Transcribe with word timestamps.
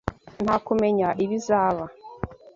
Nta 0.43 0.55
kumenya 0.65 1.07
ibizaba. 1.23 1.85